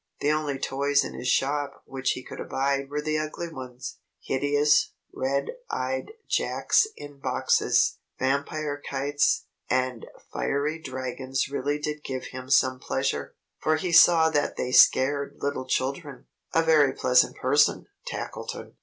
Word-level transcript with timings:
The 0.19 0.31
only 0.31 0.57
toys 0.57 1.03
in 1.03 1.13
his 1.13 1.27
shop 1.27 1.83
which 1.85 2.13
he 2.13 2.23
could 2.23 2.39
abide 2.39 2.89
were 2.89 3.03
the 3.03 3.19
ugly 3.19 3.49
ones. 3.49 3.99
Hideous, 4.23 4.93
red 5.13 5.49
eyed 5.69 6.13
Jacks 6.27 6.87
in 6.97 7.19
Boxes, 7.19 7.99
vampire 8.17 8.81
kites, 8.89 9.45
and 9.69 10.07
fiery 10.33 10.79
dragons 10.81 11.49
really 11.49 11.77
did 11.77 12.03
give 12.03 12.23
him 12.33 12.49
some 12.49 12.79
pleasure, 12.79 13.35
for 13.59 13.75
he 13.75 13.91
saw 13.91 14.31
that 14.31 14.57
they 14.57 14.71
scared 14.71 15.35
little 15.39 15.67
children. 15.67 16.25
A 16.51 16.63
very 16.63 16.93
pleasant 16.93 17.35
person, 17.35 17.85
Tackleton! 18.07 18.77